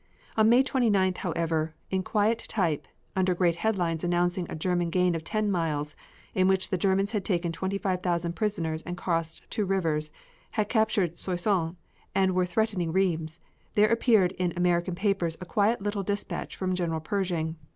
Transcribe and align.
On 0.35 0.49
May 0.49 0.63
29th, 0.63 1.17
however, 1.17 1.75
in 1.91 2.01
quiet 2.01 2.39
type, 2.47 2.87
under 3.15 3.35
great 3.35 3.57
headlines 3.57 4.03
announcing 4.03 4.47
a 4.49 4.55
German 4.55 4.89
gain 4.89 5.13
of 5.13 5.23
ten 5.23 5.51
miles 5.51 5.95
in 6.33 6.47
which 6.47 6.69
the 6.69 6.77
Germans 6.79 7.11
had 7.11 7.23
taken 7.23 7.51
twenty 7.51 7.77
five 7.77 8.01
thousand 8.01 8.33
prisoners 8.33 8.81
and 8.81 8.97
crossed 8.97 9.43
two 9.51 9.63
rivers, 9.63 10.09
had 10.57 10.69
captured 10.69 11.19
Soissons, 11.19 11.75
and 12.15 12.33
were 12.33 12.47
threatening 12.47 12.91
Rheims, 12.91 13.39
there 13.75 13.89
appeared 13.91 14.31
in 14.39 14.53
American 14.57 14.95
papers 14.95 15.37
a 15.39 15.45
quiet 15.45 15.83
little 15.83 16.01
despatch 16.01 16.55
from 16.55 16.73
General 16.73 16.99
Pershing. 16.99 17.57